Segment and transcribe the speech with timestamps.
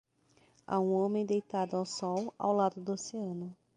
[0.65, 3.55] Há um homem deitado ao sol ao lado do oceano.